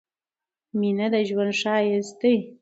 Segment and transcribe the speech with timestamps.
[0.79, 2.35] مينه د ژوند ښايست دي